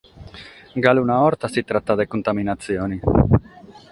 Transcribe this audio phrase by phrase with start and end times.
[0.85, 3.01] Galu una borta si tratat de contaminatzione.